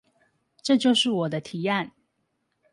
[0.63, 1.91] 這就是我的提案